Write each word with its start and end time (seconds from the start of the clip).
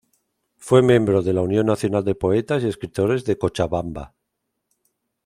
Fue 0.57 0.81
miembro 0.81 1.21
de 1.21 1.31
la 1.31 1.41
Unión 1.43 1.67
Nacional 1.67 2.03
de 2.03 2.15
Poetas 2.15 2.63
y 2.63 2.67
Escritores 2.67 3.23
de 3.23 3.37
Cochabamba. 3.37 4.15